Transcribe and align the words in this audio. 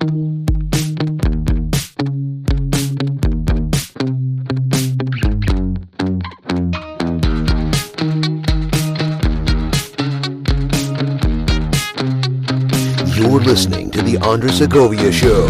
You're 0.00 0.08
listening 13.40 13.90
to 13.90 14.00
The 14.00 14.16
Andres 14.22 14.56
Segovia 14.56 15.12
Show. 15.12 15.46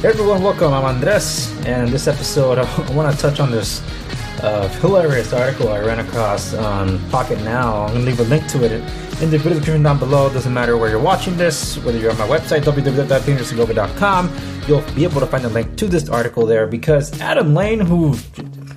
Hey 0.00 0.08
everyone, 0.08 0.42
welcome. 0.42 0.72
I'm 0.72 0.84
Andres, 0.86 1.54
and 1.66 1.90
this 1.90 2.08
episode, 2.08 2.56
I 2.56 2.92
want 2.92 3.14
to 3.14 3.20
touch 3.20 3.40
on 3.40 3.50
this 3.50 3.82
uh, 4.42 4.68
hilarious 4.80 5.32
article 5.32 5.68
I 5.68 5.80
ran 5.80 6.00
across 6.00 6.54
on 6.54 6.98
Pocket 7.10 7.38
Now. 7.40 7.86
I'm 7.86 7.94
to 7.94 8.00
leave 8.00 8.20
a 8.20 8.24
link 8.24 8.46
to 8.48 8.64
it 8.64 8.72
in 8.72 9.30
the 9.30 9.38
video 9.38 9.54
description 9.54 9.82
down 9.82 9.98
below. 9.98 10.32
Doesn't 10.32 10.54
matter 10.54 10.76
where 10.76 10.88
you're 10.88 10.98
watching 10.98 11.36
this, 11.36 11.76
whether 11.78 11.98
you're 11.98 12.10
on 12.10 12.18
my 12.18 12.26
website, 12.26 12.62
www.theandressegovia.com, 12.62 14.36
you'll 14.66 14.94
be 14.94 15.04
able 15.04 15.20
to 15.20 15.26
find 15.26 15.44
a 15.44 15.48
link 15.48 15.76
to 15.76 15.86
this 15.86 16.08
article 16.08 16.46
there 16.46 16.66
because 16.66 17.20
Adam 17.20 17.54
Lein, 17.54 17.80
who 17.80 18.16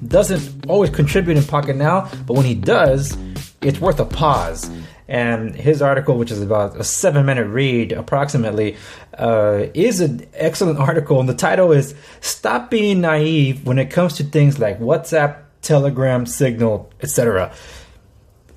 doesn't 0.08 0.70
always 0.70 0.90
contribute 0.90 1.38
in 1.38 1.44
Pocket 1.44 1.78
Now, 1.78 2.10
but 2.26 2.36
when 2.36 2.46
he 2.46 2.56
does, 2.56 3.18
it's 3.62 3.80
worth 3.80 4.00
a 4.00 4.06
pause. 4.06 4.70
And 5.08 5.56
his 5.56 5.82
article, 5.82 6.18
which 6.18 6.32
is 6.32 6.42
about 6.42 6.80
a 6.80 6.84
seven 6.84 7.26
minute 7.26 7.48
read 7.48 7.92
approximately, 7.92 8.78
uh, 9.18 9.68
is 9.74 10.02
an 10.02 10.26
excellent 10.34 10.80
article. 10.80 11.20
And 11.20 11.30
the 11.30 11.36
title 11.36 11.72
is 11.72 11.94
Stop 12.22 12.70
Being 12.70 13.02
Naive 13.02 13.66
When 13.66 13.80
It 13.80 13.92
Comes 13.92 14.16
to 14.16 14.24
Things 14.24 14.60
Like 14.60 14.80
WhatsApp, 14.80 15.44
Telegram, 15.64 16.26
Signal, 16.26 16.92
etc. 17.02 17.52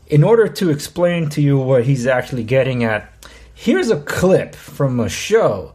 In 0.09 0.23
order 0.23 0.47
to 0.49 0.71
explain 0.71 1.31
to 1.31 1.41
you 1.41 1.59
what 1.59 1.85
he's 1.85 2.07
actually 2.07 2.45
getting 2.45 2.85
at, 2.85 3.13
here's 3.55 3.91
a 3.91 4.01
clip 4.01 4.55
from 4.55 5.01
a 5.01 5.09
show 5.09 5.73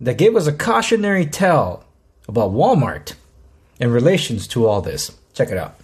that 0.00 0.16
gave 0.16 0.36
us 0.36 0.46
a 0.46 0.52
cautionary 0.52 1.26
tale 1.26 1.84
about 2.26 2.52
Walmart 2.52 3.14
in 3.80 3.90
relations 3.90 4.46
to 4.48 4.66
all 4.66 4.80
this. 4.80 5.16
Check 5.34 5.50
it 5.50 5.58
out. 5.58 5.74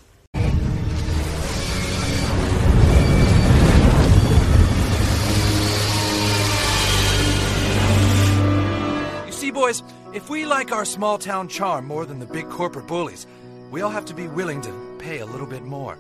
You 9.27 9.33
see, 9.33 9.50
boys, 9.50 9.83
if 10.12 10.28
we 10.28 10.46
like 10.46 10.72
our 10.72 10.84
small 10.84 11.18
town 11.18 11.48
charm 11.48 11.86
more 11.86 12.06
than 12.06 12.18
the 12.18 12.27
big 12.27 12.48
corporate 12.48 12.86
bullies, 12.86 13.27
we 13.70 13.80
all 13.80 13.90
have 13.90 14.05
to 14.06 14.14
be 14.14 14.28
willing 14.28 14.61
to 14.61 14.93
pay 15.05 15.19
a 15.19 15.27
little 15.27 15.47
bit 15.47 15.62
more. 15.62 15.98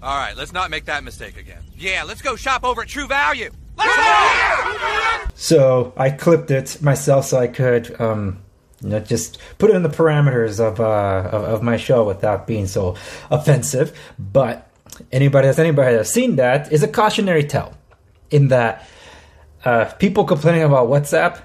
All 0.00 0.16
right, 0.16 0.34
let's 0.34 0.54
not 0.54 0.70
make 0.70 0.86
that 0.86 1.04
mistake 1.04 1.36
again. 1.36 1.62
Yeah, 1.76 2.04
let's 2.04 2.22
go 2.22 2.36
shop 2.36 2.64
over 2.64 2.80
at 2.82 2.88
True 2.88 3.06
Value. 3.06 3.50
Let's 3.76 3.94
go! 3.96 5.30
So 5.34 5.92
I 5.94 6.08
clipped 6.08 6.50
it 6.50 6.80
myself 6.80 7.26
so 7.26 7.38
I 7.38 7.48
could, 7.48 8.00
um, 8.00 8.38
you 8.82 8.90
know, 8.90 9.00
just 9.00 9.38
put 9.58 9.70
it 9.70 9.76
in 9.76 9.82
the 9.82 9.88
parameters 9.88 10.60
of, 10.60 10.80
uh, 10.80 11.28
of 11.32 11.44
of 11.44 11.62
my 11.62 11.76
show 11.76 12.04
without 12.04 12.46
being 12.46 12.66
so 12.66 12.96
offensive. 13.30 13.98
But 14.18 14.70
anybody 15.10 15.48
that's 15.48 15.58
anybody 15.58 15.96
that's 15.96 16.10
seen 16.10 16.36
that 16.36 16.72
is 16.72 16.82
a 16.82 16.88
cautionary 16.88 17.44
tale, 17.44 17.74
in 18.30 18.48
that 18.48 18.88
uh, 19.64 19.86
people 19.98 20.24
complaining 20.24 20.62
about 20.62 20.88
WhatsApp. 20.88 21.40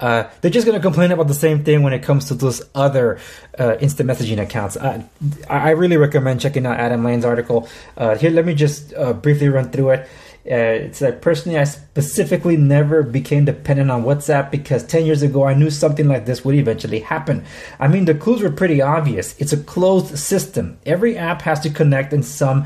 Uh, 0.00 0.30
they're 0.40 0.50
just 0.50 0.64
going 0.64 0.78
to 0.78 0.82
complain 0.82 1.10
about 1.10 1.26
the 1.26 1.34
same 1.34 1.64
thing 1.64 1.82
when 1.82 1.92
it 1.92 2.04
comes 2.04 2.26
to 2.26 2.34
those 2.34 2.62
other 2.72 3.18
uh, 3.58 3.76
instant 3.80 4.08
messaging 4.08 4.40
accounts. 4.40 4.76
Uh, 4.76 5.02
I 5.50 5.70
really 5.70 5.96
recommend 5.96 6.40
checking 6.40 6.66
out 6.66 6.78
Adam 6.78 7.02
Lein's 7.02 7.24
article. 7.24 7.68
Uh, 7.96 8.14
here, 8.16 8.30
let 8.30 8.46
me 8.46 8.54
just 8.54 8.94
uh, 8.94 9.12
briefly 9.12 9.48
run 9.48 9.70
through 9.70 9.90
it. 9.90 10.08
Uh, 10.50 10.54
it's 10.54 11.02
like 11.02 11.20
personally, 11.20 11.58
I 11.58 11.64
specifically 11.64 12.56
never 12.56 13.02
became 13.02 13.44
dependent 13.44 13.90
on 13.90 14.04
WhatsApp 14.04 14.50
because 14.50 14.82
10 14.82 15.04
years 15.04 15.20
ago 15.20 15.44
I 15.44 15.52
knew 15.52 15.68
something 15.68 16.08
like 16.08 16.24
this 16.24 16.42
would 16.42 16.54
eventually 16.54 17.00
happen. 17.00 17.44
I 17.78 17.86
mean, 17.88 18.06
the 18.06 18.14
clues 18.14 18.40
were 18.40 18.50
pretty 18.50 18.80
obvious. 18.80 19.34
It's 19.38 19.52
a 19.52 19.62
closed 19.62 20.16
system. 20.16 20.78
Every 20.86 21.18
app 21.18 21.42
has 21.42 21.60
to 21.60 21.70
connect 21.70 22.14
in 22.14 22.22
some 22.22 22.64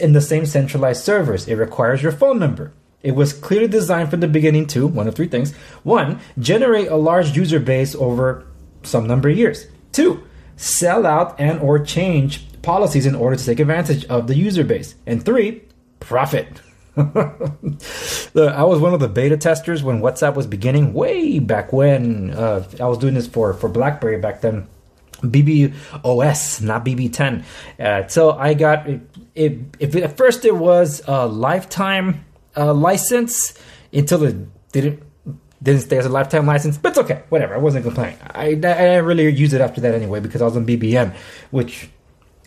in 0.00 0.12
the 0.12 0.20
same 0.20 0.46
centralized 0.46 1.02
servers. 1.02 1.48
It 1.48 1.56
requires 1.56 2.00
your 2.00 2.12
phone 2.12 2.38
number. 2.38 2.72
It 3.02 3.16
was 3.16 3.32
clearly 3.32 3.68
designed 3.68 4.10
from 4.10 4.20
the 4.20 4.28
beginning 4.28 4.68
to 4.68 4.86
one 4.86 5.08
of 5.08 5.16
three 5.16 5.28
things: 5.28 5.52
one, 5.82 6.20
generate 6.38 6.88
a 6.88 6.96
large 6.96 7.36
user 7.36 7.58
base 7.58 7.96
over 7.96 8.46
some 8.84 9.08
number 9.08 9.28
of 9.28 9.36
years; 9.36 9.66
two, 9.90 10.22
sell 10.56 11.04
out 11.04 11.40
and 11.40 11.58
or 11.60 11.80
change 11.80 12.46
policies 12.62 13.06
in 13.06 13.16
order 13.16 13.36
to 13.36 13.44
take 13.44 13.58
advantage 13.58 14.04
of 14.04 14.28
the 14.28 14.36
user 14.36 14.62
base; 14.62 14.94
and 15.06 15.24
three, 15.24 15.62
profit. 15.98 16.60
Look, 18.34 18.52
I 18.54 18.64
was 18.64 18.80
one 18.80 18.94
of 18.94 19.00
the 19.00 19.08
beta 19.08 19.36
testers 19.36 19.82
when 19.82 20.00
WhatsApp 20.00 20.34
was 20.34 20.46
beginning, 20.46 20.94
way 20.94 21.38
back 21.38 21.72
when. 21.72 22.30
Uh, 22.30 22.66
I 22.80 22.86
was 22.86 22.96
doing 22.96 23.14
this 23.14 23.26
for 23.26 23.52
for 23.52 23.68
BlackBerry 23.68 24.18
back 24.18 24.40
then. 24.40 24.66
BBOS, 25.22 26.62
not 26.62 26.84
BB10. 26.84 27.44
Uh, 27.78 28.06
so 28.06 28.32
I 28.32 28.54
got 28.54 28.86
it. 28.88 29.00
if 29.78 29.96
at 29.96 30.16
first 30.16 30.44
it 30.44 30.56
was 30.56 31.02
a 31.06 31.26
lifetime 31.26 32.24
uh, 32.56 32.72
license 32.72 33.58
until 33.92 34.24
it 34.24 34.36
didn't 34.72 35.02
didn't 35.62 35.82
stay 35.82 35.98
as 35.98 36.06
a 36.06 36.10
lifetime 36.10 36.46
license, 36.46 36.78
but 36.78 36.90
it's 36.90 36.98
okay. 36.98 37.22
Whatever. 37.28 37.54
I 37.54 37.58
wasn't 37.58 37.84
complaining. 37.84 38.18
I, 38.22 38.48
I 38.48 38.54
didn't 38.54 39.04
really 39.04 39.28
use 39.28 39.52
it 39.52 39.60
after 39.60 39.80
that 39.82 39.94
anyway 39.94 40.20
because 40.20 40.40
I 40.40 40.44
was 40.46 40.56
on 40.56 40.66
BBM, 40.66 41.14
which 41.50 41.90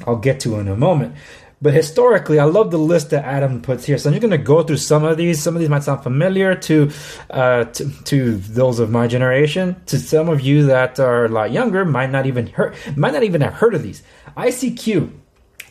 I'll 0.07 0.16
get 0.16 0.39
to 0.41 0.55
in 0.59 0.67
a 0.67 0.75
moment. 0.75 1.16
But 1.62 1.74
historically, 1.74 2.40
I 2.40 2.46
love 2.46 2.72
the 2.72 2.78
list 2.78 3.09
that 3.09 3.25
Adam 3.25 3.62
puts 3.62 3.86
here. 3.86 3.97
So 3.97 4.09
I'm 4.09 4.14
just 4.14 4.22
going 4.22 4.31
to 4.31 4.38
go 4.38 4.64
through 4.64 4.78
some 4.78 5.03
of 5.03 5.18
these. 5.18 5.42
Some 5.42 5.56
of 5.56 5.59
these 5.59 5.70
might 5.70 5.84
sound 5.84 6.03
familiar 6.03 6.56
to, 6.56 6.92
uh, 7.30 7.66
to 7.66 7.92
to 8.06 8.38
those 8.38 8.80
of 8.80 8.90
my 8.90 9.08
generation. 9.08 9.75
To 9.88 10.00
some 10.00 10.30
of 10.30 10.40
you 10.40 10.66
that 10.68 11.00
are 11.00 11.25
a 11.25 11.30
lot 11.30 11.52
younger, 11.52 11.84
might 11.84 12.12
not 12.12 12.25
even 12.25 12.47
heard, 12.47 12.75
might 12.96 13.14
not 13.14 13.24
even 13.24 13.42
have 13.42 13.53
heard 13.56 13.75
of 13.75 13.84
these. 13.84 14.03
ICQ, 14.38 15.12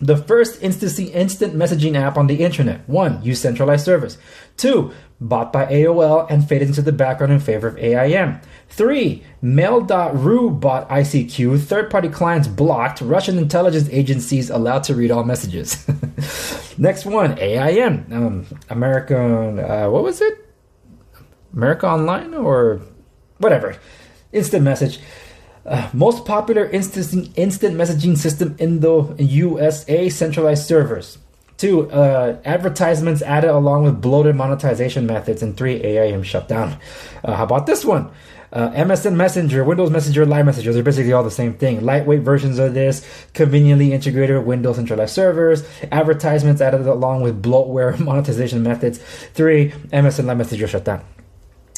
the 0.00 0.16
first 0.16 0.62
instant 0.62 1.10
instant 1.14 1.54
messaging 1.54 1.97
app 1.97 2.16
on 2.16 2.26
the 2.26 2.42
internet. 2.44 2.88
One, 2.88 3.22
use 3.22 3.41
centralized 3.41 3.84
service. 3.84 4.19
Two, 4.56 4.92
bought 5.20 5.53
by 5.53 5.66
AOL 5.66 6.31
and 6.31 6.48
faded 6.48 6.69
into 6.69 6.82
the 6.82 6.92
background 6.92 7.32
in 7.32 7.41
favor 7.41 7.69
of 7.69 7.78
AIM. 7.78 8.41
Three, 8.69 9.25
Mail.ru 9.42 10.50
bought 10.50 10.88
ICQ. 10.88 11.60
Third 11.60 11.91
party 11.91 12.08
clients 12.08 12.48
blocked. 12.48 13.00
Russian 13.00 13.38
intelligence 13.38 13.88
agencies 13.91 14.50
allowed 14.50 14.84
to 14.84 14.94
read 14.94 15.10
all 15.10 15.25
messages. 15.25 15.87
Next 16.78 17.04
one, 17.04 17.38
AIM. 17.38 18.06
Um, 18.12 18.47
American, 18.69 19.58
uh, 19.58 19.88
what 19.91 20.04
was 20.04 20.20
it? 20.20 20.44
America 21.53 21.88
Online 21.88 22.34
or 22.34 22.81
whatever. 23.38 23.76
Instant 24.32 24.62
message. 24.62 25.00
Uh, 25.68 25.90
most 25.92 26.24
popular 26.24 26.64
instant, 26.64 27.30
instant 27.36 27.76
messaging 27.76 28.16
system 28.16 28.56
in 28.58 28.80
the 28.80 29.14
USA 29.18 30.08
centralized 30.08 30.66
servers. 30.66 31.18
Two, 31.58 31.90
uh, 31.90 32.40
advertisements 32.44 33.20
added 33.20 33.50
along 33.50 33.84
with 33.84 34.00
bloated 34.00 34.34
monetization 34.34 35.06
methods. 35.06 35.42
And 35.42 35.56
three, 35.56 35.82
AIM 35.82 36.22
shut 36.22 36.48
down. 36.48 36.78
Uh, 37.22 37.34
how 37.34 37.44
about 37.44 37.66
this 37.66 37.84
one? 37.84 38.10
Uh, 38.50 38.70
MSN 38.70 39.14
Messenger, 39.14 39.62
Windows 39.62 39.90
Messenger, 39.90 40.24
Live 40.24 40.46
Messengers 40.46 40.74
are 40.74 40.82
basically 40.82 41.12
all 41.12 41.22
the 41.22 41.30
same 41.30 41.52
thing. 41.52 41.84
Lightweight 41.84 42.22
versions 42.22 42.58
of 42.58 42.72
this, 42.72 43.06
conveniently 43.34 43.92
integrated 43.92 44.38
with 44.38 44.46
Windows 44.46 44.76
centralized 44.76 45.14
servers, 45.14 45.68
advertisements 45.92 46.62
added 46.62 46.86
along 46.86 47.20
with 47.20 47.42
bloatware 47.42 47.98
monetization 48.02 48.62
methods. 48.62 48.98
Three, 49.34 49.72
MSN 49.93 50.25
Live 50.25 50.38
Messenger 50.38 50.69
shut 50.69 50.84
down. 50.84 51.04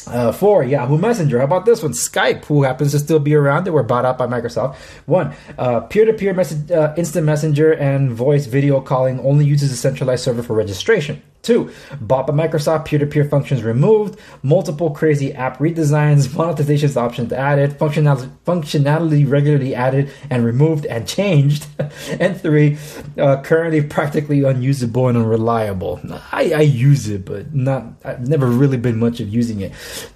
Uh, 0.07 0.31
four, 0.31 0.63
Yahoo 0.63 0.97
Messenger. 0.97 1.39
How 1.39 1.45
about 1.45 1.65
this 1.65 1.83
one? 1.83 1.91
Skype, 1.91 2.45
who 2.45 2.63
happens 2.63 2.91
to 2.91 2.99
still 2.99 3.19
be 3.19 3.35
around. 3.35 3.63
They 3.65 3.71
were 3.71 3.83
bought 3.83 4.05
out 4.05 4.17
by 4.17 4.27
Microsoft. 4.27 4.75
One, 5.05 5.33
uh, 5.57 5.81
peer-to-peer 5.81 6.33
message, 6.33 6.71
uh, 6.71 6.93
instant 6.97 7.25
messenger 7.25 7.73
and 7.73 8.11
voice 8.11 8.45
video 8.45 8.81
calling 8.81 9.19
only 9.19 9.45
uses 9.45 9.71
a 9.71 9.77
centralized 9.77 10.23
server 10.23 10.43
for 10.43 10.55
registration. 10.55 11.21
Two, 11.41 11.71
bought 11.99 12.27
by 12.27 12.33
Microsoft, 12.33 12.85
peer-to-peer 12.85 13.25
functions 13.25 13.63
removed, 13.63 14.19
multiple 14.43 14.91
crazy 14.91 15.33
app 15.33 15.57
redesigns, 15.57 16.33
monetization 16.37 16.95
options 16.95 17.33
added, 17.33 17.71
functionality, 17.71 18.29
functionality 18.45 19.29
regularly 19.29 19.73
added 19.73 20.11
and 20.29 20.45
removed 20.45 20.85
and 20.85 21.07
changed. 21.07 21.65
and 22.19 22.39
three, 22.39 22.77
uh, 23.17 23.41
currently 23.41 23.81
practically 23.81 24.43
unusable 24.43 25.07
and 25.07 25.17
unreliable. 25.17 25.99
I, 26.31 26.53
I 26.53 26.61
use 26.61 27.09
it, 27.09 27.25
but 27.25 27.53
not. 27.53 27.85
I've 28.03 28.27
never 28.27 28.47
really 28.47 28.77
been 28.77 28.99
much 28.99 29.19
of 29.19 29.27
using 29.29 29.61
it. 29.61 29.71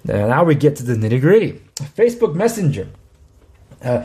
Uh, 0.08 0.26
now 0.26 0.44
we 0.44 0.54
get 0.54 0.76
to 0.76 0.82
the 0.84 0.94
nitty 0.94 1.20
gritty. 1.20 1.60
Facebook 1.76 2.34
Messenger. 2.34 2.88
Uh, 3.82 4.04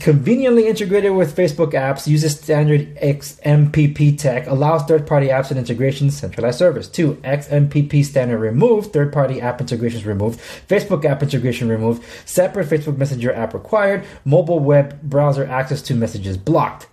conveniently 0.00 0.66
integrated 0.66 1.14
with 1.14 1.34
Facebook 1.34 1.72
apps, 1.72 2.06
uses 2.06 2.38
standard 2.38 2.94
XMPP 2.96 4.18
tech, 4.18 4.46
allows 4.46 4.84
third 4.84 5.06
party 5.06 5.28
apps 5.28 5.50
and 5.50 5.58
integrations, 5.58 6.16
centralized 6.16 6.58
service. 6.58 6.88
Two, 6.88 7.14
XMPP 7.24 8.04
standard 8.04 8.38
removed, 8.38 8.92
third 8.92 9.12
party 9.12 9.40
app 9.40 9.60
integrations 9.60 10.04
removed, 10.04 10.40
Facebook 10.68 11.04
app 11.04 11.22
integration 11.22 11.68
removed, 11.68 12.04
separate 12.26 12.68
Facebook 12.68 12.98
Messenger 12.98 13.32
app 13.32 13.54
required, 13.54 14.04
mobile 14.24 14.58
web 14.60 15.00
browser 15.02 15.46
access 15.46 15.80
to 15.82 15.94
messages 15.94 16.36
blocked. 16.36 16.86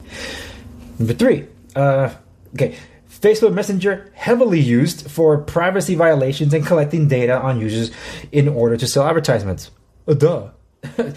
Number 0.97 1.13
three, 1.13 1.47
uh, 1.75 2.13
okay. 2.53 2.77
Facebook 3.09 3.53
Messenger 3.53 4.11
heavily 4.13 4.59
used 4.59 5.09
for 5.09 5.37
privacy 5.37 5.95
violations 5.95 6.53
and 6.53 6.65
collecting 6.65 7.07
data 7.07 7.39
on 7.39 7.59
users 7.59 7.91
in 8.31 8.47
order 8.47 8.77
to 8.77 8.87
sell 8.87 9.05
advertisements. 9.05 9.71
Uh, 10.07 10.13
duh. 10.13 10.49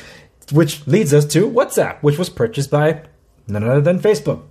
which 0.53 0.87
leads 0.87 1.13
us 1.15 1.25
to 1.27 1.49
WhatsApp, 1.51 1.99
which 2.03 2.19
was 2.19 2.29
purchased 2.29 2.71
by 2.71 3.03
none 3.47 3.65
other 3.65 3.81
than 3.81 4.01
Facebook. 4.01 4.43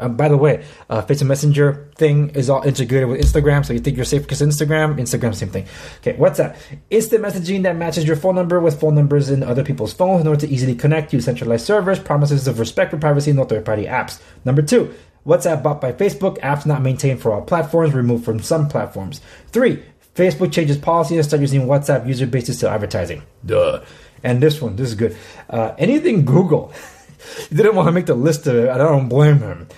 Um, 0.00 0.16
by 0.16 0.28
the 0.28 0.36
way, 0.36 0.64
uh, 0.90 1.02
Facebook 1.02 1.28
Messenger 1.28 1.90
thing 1.94 2.30
is 2.30 2.50
all 2.50 2.62
integrated 2.62 3.08
with 3.08 3.20
Instagram, 3.20 3.64
so 3.64 3.72
you 3.72 3.78
think 3.78 3.96
you're 3.96 4.04
safe 4.04 4.22
because 4.22 4.40
Instagram, 4.40 4.96
Instagram, 4.98 5.32
same 5.34 5.50
thing. 5.50 5.66
Okay, 5.98 6.14
WhatsApp, 6.14 6.56
instant 6.90 7.22
messaging 7.22 7.62
that 7.62 7.76
matches 7.76 8.04
your 8.04 8.16
phone 8.16 8.34
number 8.34 8.58
with 8.58 8.80
phone 8.80 8.96
numbers 8.96 9.30
in 9.30 9.44
other 9.44 9.62
people's 9.62 9.92
phones 9.92 10.22
in 10.22 10.26
order 10.26 10.40
to 10.40 10.52
easily 10.52 10.74
connect 10.74 11.12
you. 11.12 11.20
Centralized 11.20 11.64
servers, 11.64 12.00
promises 12.00 12.48
of 12.48 12.58
respect 12.58 12.90
for 12.90 12.98
privacy, 12.98 13.32
no 13.32 13.44
third-party 13.44 13.84
apps. 13.84 14.20
Number 14.44 14.62
two, 14.62 14.92
WhatsApp 15.24 15.62
bought 15.62 15.80
by 15.80 15.92
Facebook, 15.92 16.36
apps 16.38 16.66
not 16.66 16.82
maintained 16.82 17.22
for 17.22 17.32
all 17.32 17.42
platforms, 17.42 17.94
removed 17.94 18.24
from 18.24 18.40
some 18.40 18.68
platforms. 18.68 19.20
Three, 19.48 19.84
Facebook 20.16 20.52
changes 20.52 20.78
policy 20.78 21.14
and 21.14 21.24
start 21.24 21.40
using 21.40 21.62
WhatsApp 21.62 22.08
user 22.08 22.26
bases 22.26 22.58
to 22.60 22.68
advertising. 22.68 23.22
Duh. 23.46 23.84
And 24.22 24.42
this 24.42 24.60
one, 24.60 24.76
this 24.76 24.88
is 24.88 24.94
good. 24.94 25.16
Uh, 25.48 25.74
anything 25.78 26.24
Google. 26.24 26.72
he 27.48 27.56
didn't 27.56 27.74
want 27.74 27.88
to 27.88 27.92
make 27.92 28.06
the 28.06 28.14
list 28.14 28.46
of 28.46 28.56
it. 28.56 28.68
I 28.68 28.78
don't 28.78 29.08
blame 29.08 29.38
him. 29.38 29.68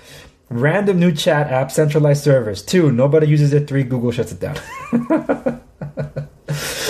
Random 0.51 0.99
new 1.01 1.13
chat 1.13 1.51
app, 1.51 1.71
centralized 1.71 2.23
servers. 2.23 2.63
Two, 2.63 2.93
nobody 2.93 3.27
uses 3.27 3.53
it. 3.53 3.67
Three, 3.67 3.83
Google 3.83 4.13
shuts 4.13 4.33
it 4.33 4.41
down. 4.41 4.57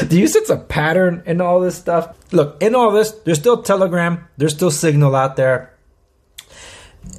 Do 0.09 0.19
you 0.19 0.27
sense 0.27 0.51
a 0.51 0.57
pattern 0.57 1.23
in 1.25 1.41
all 1.41 1.61
this 1.61 1.77
stuff? 1.77 2.17
Look, 2.33 2.63
in 2.63 2.75
all 2.75 2.91
this, 2.91 3.13
there's 3.25 3.39
still 3.39 3.63
Telegram, 3.63 4.27
there's 4.37 4.53
still 4.53 4.71
Signal 4.71 5.15
out 5.15 5.37
there. 5.37 5.74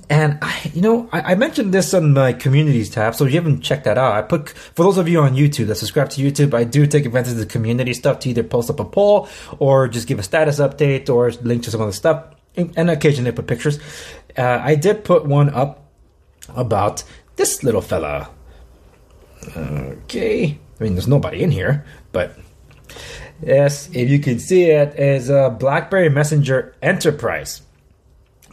And 0.10 0.38
I, 0.42 0.72
you 0.74 0.82
know, 0.82 1.10
I, 1.12 1.32
I, 1.32 1.36
mentioned 1.36 1.74
this 1.74 1.94
on 1.94 2.14
my 2.14 2.32
communities 2.32 2.92
tab, 2.92 3.16
so 3.16 3.26
if 3.26 3.32
you 3.32 3.40
haven't 3.40 3.62
checked 3.62 3.86
that 3.86 3.98
out, 3.98 4.14
I 4.14 4.22
put 4.22 4.50
for 4.50 4.84
those 4.84 5.00
of 5.00 5.08
you 5.08 5.20
on 5.22 5.36
YouTube 5.36 5.66
that 5.68 5.76
subscribe 5.76 6.12
to 6.12 6.22
YouTube, 6.22 6.54
I 6.54 6.64
do 6.64 6.86
take 6.86 7.08
advantage 7.08 7.34
of 7.34 7.40
the 7.40 7.46
community 7.48 7.94
stuff 7.94 8.20
to 8.20 8.30
either 8.30 8.44
post 8.44 8.70
up 8.70 8.80
a 8.80 8.86
poll 8.86 9.28
or 9.58 9.88
just 9.88 10.08
give 10.08 10.20
a 10.20 10.24
status 10.24 10.60
update 10.60 11.10
or 11.10 11.32
link 11.42 11.64
to 11.64 11.72
some 11.72 11.82
other 11.82 11.92
stuff, 11.92 12.24
and 12.56 12.90
occasionally 12.90 13.32
put 13.32 13.48
pictures. 13.48 13.80
Uh, 14.38 14.60
I 14.62 14.76
did 14.76 15.04
put 15.04 15.26
one 15.26 15.50
up 15.50 15.90
about 16.50 17.04
this 17.36 17.64
little 17.64 17.82
fella. 17.82 18.30
Okay, 19.58 20.60
I 20.80 20.84
mean, 20.84 20.94
there's 20.94 21.08
nobody 21.08 21.42
in 21.42 21.50
here, 21.50 21.84
but 22.12 22.38
yes, 23.42 23.90
if 23.92 24.10
you 24.10 24.20
can 24.20 24.38
see 24.38 24.66
it, 24.66 25.00
is 25.00 25.30
a 25.30 25.50
BlackBerry 25.50 26.10
Messenger 26.10 26.76
Enterprise. 26.82 27.62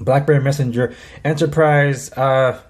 BlackBerry 0.01 0.41
Messenger 0.41 0.95
Enterprise, 1.25 2.13
uh, 2.13 2.61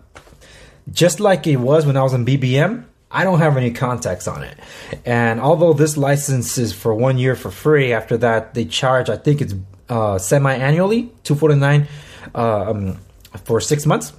just 0.91 1.21
like 1.21 1.47
it 1.47 1.57
was 1.57 1.87
when 1.87 1.97
I 1.97 2.03
was 2.03 2.15
on 2.15 2.27
BBM, 2.27 2.85
I 3.11 3.25
don't 3.25 3.39
have 3.39 3.57
any 3.57 3.71
contacts 3.71 4.27
on 4.27 4.43
it. 4.43 4.59
And 5.05 5.41
although 5.41 5.75
this 5.75 5.97
license 5.97 6.57
is 6.57 6.73
for 6.73 6.95
one 6.95 7.19
year 7.19 7.37
for 7.37 7.51
free, 7.51 7.93
after 7.93 8.17
that 8.19 8.55
they 8.55 8.65
charge, 8.65 9.11
I 9.11 9.17
think 9.17 9.41
it's 9.41 9.55
uh, 9.89 10.19
semi-annually, 10.19 11.13
two 11.23 11.35
forty 11.35 11.55
nine 11.55 11.89
uh, 12.35 12.71
um, 12.71 12.99
for 13.45 13.61
six 13.61 13.85
months. 13.85 14.13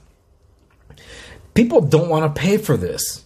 People 1.55 1.81
don't 1.81 2.09
want 2.09 2.33
to 2.33 2.41
pay 2.41 2.57
for 2.57 2.77
this. 2.77 3.23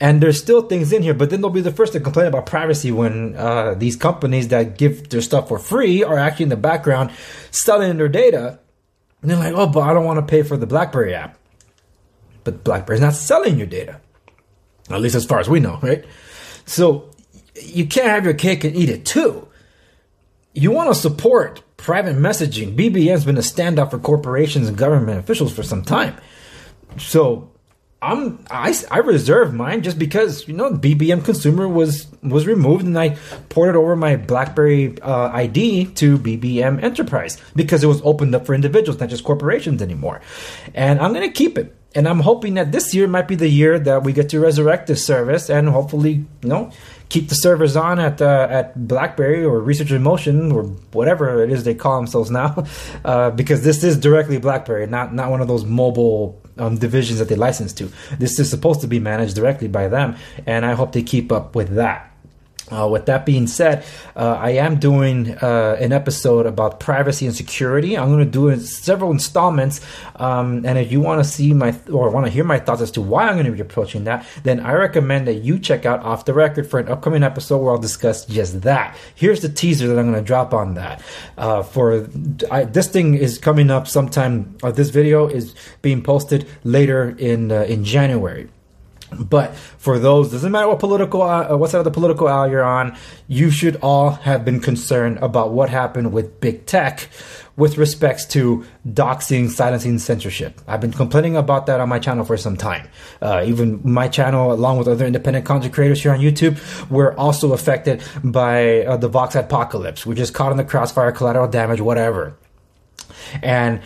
And 0.00 0.22
there's 0.22 0.40
still 0.40 0.62
things 0.62 0.92
in 0.92 1.02
here, 1.02 1.12
but 1.12 1.28
then 1.28 1.40
they'll 1.40 1.50
be 1.50 1.60
the 1.60 1.72
first 1.72 1.92
to 1.94 2.00
complain 2.00 2.26
about 2.26 2.46
privacy 2.46 2.92
when 2.92 3.34
uh, 3.34 3.74
these 3.74 3.96
companies 3.96 4.48
that 4.48 4.78
give 4.78 5.08
their 5.08 5.20
stuff 5.20 5.48
for 5.48 5.58
free 5.58 6.04
are 6.04 6.16
actually 6.16 6.44
in 6.44 6.48
the 6.50 6.56
background 6.56 7.10
selling 7.50 7.96
their 7.96 8.08
data 8.08 8.60
and 9.20 9.30
they're 9.30 9.38
like, 9.38 9.54
oh, 9.54 9.66
but 9.66 9.80
I 9.80 9.92
don't 9.92 10.04
want 10.04 10.18
to 10.18 10.30
pay 10.30 10.42
for 10.42 10.56
the 10.56 10.66
BlackBerry 10.66 11.14
app. 11.14 11.38
But 12.44 12.64
BlackBerry's 12.64 13.00
not 13.00 13.14
selling 13.14 13.58
your 13.58 13.66
data. 13.66 14.00
At 14.90 15.00
least 15.00 15.14
as 15.14 15.26
far 15.26 15.40
as 15.40 15.48
we 15.48 15.60
know, 15.60 15.78
right? 15.82 16.04
So 16.64 17.10
you 17.62 17.86
can't 17.86 18.08
have 18.08 18.24
your 18.24 18.34
cake 18.34 18.64
and 18.64 18.74
eat 18.74 18.88
it 18.88 19.04
too. 19.04 19.48
You 20.54 20.70
want 20.70 20.88
to 20.88 20.94
support 20.94 21.62
private 21.76 22.16
messaging. 22.16 22.76
BBM's 22.76 23.24
been 23.24 23.36
a 23.36 23.40
standout 23.40 23.90
for 23.90 23.98
corporations 23.98 24.68
and 24.68 24.76
government 24.76 25.18
officials 25.18 25.52
for 25.52 25.62
some 25.62 25.82
time. 25.82 26.16
So 26.96 27.50
I'm 28.00 28.38
I, 28.48 28.72
I 28.90 28.98
reserve 28.98 29.52
mine 29.52 29.82
just 29.82 29.98
because 29.98 30.46
you 30.46 30.54
know 30.54 30.70
BBM 30.70 31.24
consumer 31.24 31.66
was 31.66 32.06
was 32.22 32.46
removed 32.46 32.86
and 32.86 32.96
I 32.96 33.16
ported 33.48 33.74
over 33.74 33.96
my 33.96 34.14
BlackBerry 34.14 35.00
uh, 35.02 35.30
ID 35.32 35.86
to 35.96 36.16
BBM 36.16 36.82
Enterprise 36.82 37.38
because 37.56 37.82
it 37.82 37.88
was 37.88 38.00
opened 38.02 38.34
up 38.36 38.46
for 38.46 38.54
individuals, 38.54 39.00
not 39.00 39.08
just 39.08 39.24
corporations 39.24 39.82
anymore. 39.82 40.20
And 40.74 41.00
I'm 41.00 41.12
gonna 41.12 41.32
keep 41.32 41.58
it. 41.58 41.74
And 41.98 42.06
I'm 42.06 42.20
hoping 42.20 42.54
that 42.54 42.70
this 42.70 42.94
year 42.94 43.08
might 43.08 43.26
be 43.26 43.34
the 43.34 43.48
year 43.48 43.76
that 43.76 44.04
we 44.04 44.12
get 44.12 44.28
to 44.28 44.38
resurrect 44.38 44.86
this 44.86 45.04
service 45.04 45.50
and 45.50 45.68
hopefully 45.68 46.24
you 46.42 46.48
know 46.48 46.70
keep 47.08 47.28
the 47.28 47.34
servers 47.34 47.74
on 47.74 47.98
at 47.98 48.22
uh, 48.22 48.46
at 48.48 48.86
BlackBerry 48.86 49.42
or 49.42 49.58
Research 49.58 49.90
in 49.90 50.04
Motion 50.04 50.52
or 50.52 50.62
whatever 50.92 51.42
it 51.42 51.50
is 51.50 51.64
they 51.64 51.74
call 51.74 51.96
themselves 51.96 52.30
now, 52.40 52.64
uh, 53.04 53.30
because 53.30 53.64
this 53.64 53.82
is 53.82 53.98
directly 53.98 54.38
BlackBerry, 54.38 54.86
not 54.86 55.12
not 55.12 55.28
one 55.28 55.40
of 55.40 55.48
those 55.48 55.64
mobile 55.64 56.40
um, 56.56 56.78
divisions 56.78 57.18
that 57.18 57.28
they 57.28 57.34
license 57.34 57.72
to. 57.72 57.90
This 58.16 58.38
is 58.38 58.48
supposed 58.48 58.80
to 58.82 58.86
be 58.86 59.00
managed 59.00 59.34
directly 59.34 59.66
by 59.66 59.88
them, 59.88 60.14
and 60.46 60.64
I 60.64 60.74
hope 60.74 60.92
they 60.92 61.02
keep 61.02 61.32
up 61.32 61.56
with 61.56 61.74
that. 61.74 62.07
Uh, 62.70 62.86
with 62.86 63.06
that 63.06 63.24
being 63.24 63.46
said, 63.46 63.84
uh, 64.14 64.36
I 64.40 64.50
am 64.50 64.78
doing 64.78 65.36
uh, 65.38 65.76
an 65.80 65.92
episode 65.92 66.46
about 66.46 66.80
privacy 66.80 67.26
and 67.26 67.34
security. 67.34 67.96
I'm 67.96 68.08
going 68.08 68.24
to 68.24 68.30
do 68.30 68.54
several 68.60 69.10
installments, 69.10 69.80
um, 70.16 70.64
and 70.66 70.78
if 70.78 70.92
you 70.92 71.00
want 71.00 71.22
to 71.22 71.28
see 71.28 71.54
my 71.54 71.74
or 71.90 72.10
want 72.10 72.26
to 72.26 72.32
hear 72.32 72.44
my 72.44 72.58
thoughts 72.58 72.82
as 72.82 72.90
to 72.92 73.00
why 73.00 73.28
I'm 73.28 73.34
going 73.34 73.46
to 73.46 73.52
be 73.52 73.60
approaching 73.60 74.04
that, 74.04 74.26
then 74.42 74.60
I 74.60 74.74
recommend 74.74 75.26
that 75.28 75.36
you 75.36 75.58
check 75.58 75.86
out 75.86 76.00
Off 76.00 76.24
the 76.24 76.34
Record 76.34 76.68
for 76.68 76.78
an 76.78 76.88
upcoming 76.88 77.22
episode 77.22 77.58
where 77.58 77.72
I'll 77.72 77.78
discuss 77.78 78.26
just 78.26 78.62
that. 78.62 78.96
Here's 79.14 79.40
the 79.40 79.48
teaser 79.48 79.88
that 79.88 79.98
I'm 79.98 80.10
going 80.10 80.22
to 80.22 80.26
drop 80.26 80.52
on 80.52 80.74
that. 80.74 81.02
Uh, 81.36 81.62
for 81.62 82.06
I, 82.50 82.64
this 82.64 82.88
thing 82.88 83.14
is 83.14 83.38
coming 83.38 83.70
up 83.70 83.88
sometime. 83.88 84.56
This 84.74 84.90
video 84.90 85.26
is 85.26 85.54
being 85.82 86.02
posted 86.02 86.46
later 86.64 87.10
in 87.18 87.50
uh, 87.50 87.62
in 87.62 87.84
January. 87.84 88.48
But 89.10 89.54
for 89.54 89.98
those, 89.98 90.30
doesn't 90.30 90.52
matter 90.52 90.68
what 90.68 90.80
political, 90.80 91.22
uh, 91.22 91.56
what 91.56 91.70
side 91.70 91.78
of 91.78 91.84
the 91.84 91.90
political 91.90 92.28
aisle 92.28 92.50
you're 92.50 92.64
on, 92.64 92.96
you 93.26 93.50
should 93.50 93.76
all 93.82 94.10
have 94.10 94.44
been 94.44 94.60
concerned 94.60 95.18
about 95.18 95.52
what 95.52 95.70
happened 95.70 96.12
with 96.12 96.40
big 96.40 96.66
tech 96.66 97.08
with 97.56 97.76
respects 97.76 98.24
to 98.24 98.64
doxing, 98.86 99.50
silencing, 99.50 99.98
censorship. 99.98 100.60
I've 100.68 100.80
been 100.80 100.92
complaining 100.92 101.36
about 101.36 101.66
that 101.66 101.80
on 101.80 101.88
my 101.88 101.98
channel 101.98 102.24
for 102.24 102.36
some 102.36 102.56
time. 102.56 102.88
Uh, 103.20 103.42
even 103.44 103.80
my 103.82 104.06
channel, 104.06 104.52
along 104.52 104.78
with 104.78 104.86
other 104.86 105.04
independent 105.04 105.44
content 105.44 105.74
creators 105.74 106.00
here 106.00 106.12
on 106.12 106.20
YouTube, 106.20 106.56
were 106.88 107.18
also 107.18 107.52
affected 107.52 108.00
by 108.22 108.84
uh, 108.84 108.96
the 108.96 109.08
Vox 109.08 109.34
apocalypse. 109.34 110.06
We're 110.06 110.14
just 110.14 110.34
caught 110.34 110.52
in 110.52 110.56
the 110.56 110.64
crossfire, 110.64 111.10
collateral 111.10 111.48
damage, 111.48 111.80
whatever. 111.80 112.36
And 113.42 113.80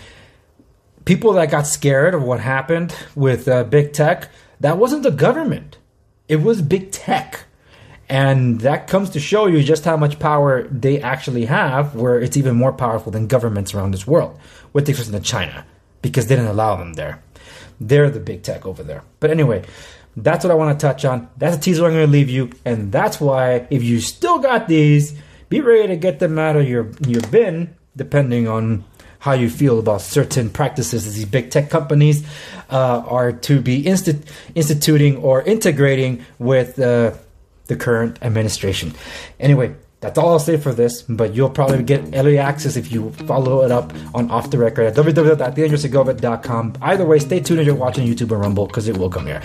people 1.07 1.33
that 1.33 1.51
got 1.51 1.67
scared 1.67 2.15
of 2.15 2.23
what 2.23 2.41
happened 2.41 2.95
with 3.15 3.49
uh, 3.49 3.65
big 3.65 3.95
tech 3.95 4.29
that 4.63 4.79
wasn't 4.79 5.03
the 5.03 5.11
government, 5.11 5.77
it 6.29 6.37
was 6.37 6.63
big 6.63 6.93
tech. 6.93 7.45
And 8.09 8.61
that 8.61 8.87
comes 8.87 9.11
to 9.11 9.21
show 9.21 9.47
you 9.47 9.63
just 9.63 9.85
how 9.85 9.97
much 9.97 10.19
power 10.19 10.69
they 10.69 11.01
actually 11.01 11.47
have, 11.47 11.97
where 11.97 12.21
it's 12.21 12.37
even 12.37 12.57
more 12.57 12.73
powerful 12.73 13.11
than 13.11 13.27
governments 13.27 13.75
around 13.75 13.91
this 13.91 14.07
world, 14.07 14.39
with 14.73 14.87
the 14.87 14.93
exception 14.93 15.15
of 15.15 15.25
China, 15.25 15.65
because 16.01 16.27
they 16.27 16.37
didn't 16.37 16.51
allow 16.51 16.77
them 16.77 16.93
there. 16.93 17.23
They're 17.81 18.11
the 18.11 18.21
big 18.21 18.43
tech 18.43 18.65
over 18.65 18.83
there. 18.85 19.03
But 19.19 19.31
anyway, 19.31 19.65
that's 20.17 20.45
what 20.45 20.53
I 20.53 20.55
want 20.55 20.79
to 20.79 20.87
touch 20.87 21.05
on. 21.05 21.29
That's 21.39 21.57
a 21.57 21.61
teaser 21.61 21.85
I'm 21.85 21.93
going 21.93 22.07
to 22.07 22.13
leave 22.13 22.31
you. 22.31 22.51
And 22.65 22.93
that's 22.93 23.21
why, 23.21 23.67
if 23.71 23.83
you 23.83 24.01
still 24.01 24.39
got 24.39 24.69
these, 24.69 25.19
be 25.49 25.61
ready 25.61 25.89
to 25.89 25.97
get 25.97 26.21
them 26.21 26.39
out 26.39 26.57
of 26.57 26.69
your, 26.69 26.91
your 27.07 27.23
bin, 27.31 27.75
depending 27.97 28.47
on 28.47 28.85
how 29.23 29.33
you 29.33 29.49
feel 29.49 29.79
about 29.79 30.01
certain 30.01 30.51
practices 30.51 31.05
that 31.05 31.13
these 31.13 31.25
big 31.25 31.49
tech 31.49 31.71
companies 31.71 32.27
uh, 32.71 33.05
are 33.07 33.31
to 33.31 33.61
be 33.61 33.85
instit- 33.85 34.27
instituting 34.57 35.17
or 35.19 35.43
integrating 35.43 36.25
with 36.41 36.77
uh, 36.81 37.13
the 37.67 37.77
current 37.77 38.19
administration. 38.21 38.93
Anyway, 39.39 39.73
that's 40.01 40.19
all 40.19 40.31
I'll 40.31 40.41
say 40.41 40.57
for 40.57 40.73
this, 40.73 41.03
but 41.03 41.37
you'll 41.37 41.51
probably 41.51 41.85
get 41.85 42.03
early 42.15 42.37
access 42.37 42.75
if 42.77 42.91
you 42.91 43.13
follow 43.13 43.63
it 43.63 43.71
up 43.71 43.93
on 44.13 44.29
Off 44.29 44.51
the 44.51 44.59
Record 44.59 44.87
at 44.87 44.97
www.theandresegovia.com. 44.97 46.75
Either 46.83 47.07
way, 47.07 47.21
stay 47.21 47.39
tuned 47.39 47.61
if 47.61 47.67
you're 47.67 47.77
watching 47.77 48.05
YouTube 48.09 48.33
or 48.33 48.39
Rumble 48.39 48.67
because 48.67 48.89
it 48.89 48.97
will 48.97 49.09
come 49.09 49.27
here. 49.27 49.41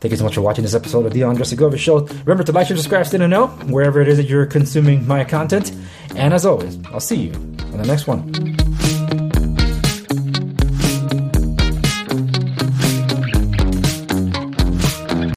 Thank 0.00 0.12
you 0.12 0.16
so 0.16 0.24
much 0.24 0.34
for 0.34 0.40
watching 0.40 0.62
this 0.62 0.74
episode 0.74 1.04
of 1.04 1.12
the 1.12 1.24
Andre 1.24 1.44
Show. 1.76 2.06
Remember 2.06 2.42
to 2.44 2.52
like, 2.52 2.68
share, 2.68 2.76
subscribe, 2.78 3.04
stay 3.04 3.18
to 3.18 3.28
know 3.28 3.48
wherever 3.68 4.00
it 4.00 4.08
is 4.08 4.16
that 4.16 4.30
you're 4.30 4.46
consuming 4.46 5.06
my 5.06 5.24
content. 5.24 5.72
And 6.16 6.32
as 6.32 6.46
always, 6.46 6.78
I'll 6.86 7.00
see 7.00 7.16
you 7.16 7.32
on 7.34 7.76
the 7.76 7.86
next 7.86 8.06
one. 8.06 8.57